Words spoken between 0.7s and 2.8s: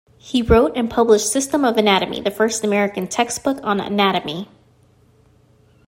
and published "System of Anatomy", the first